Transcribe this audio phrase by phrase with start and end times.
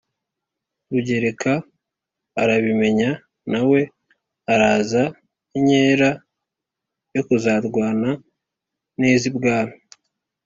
[0.91, 1.53] rugereka
[2.41, 3.11] arabimenya,
[3.51, 3.79] na we
[4.53, 5.03] araza
[5.57, 6.09] inkera
[7.15, 8.09] yo kuzarwana
[8.99, 9.77] n' iz' ibwami.